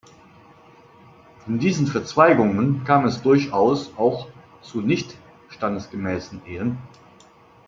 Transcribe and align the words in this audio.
In 1.45 1.59
diesen 1.59 1.85
Verzweigungen 1.85 2.83
kam 2.85 3.05
es 3.05 3.21
durchaus 3.21 3.95
auch 3.97 4.29
zu 4.63 4.81
nicht 4.81 5.15
standesgemäßen 5.49 6.43
Ehen. 6.47 6.79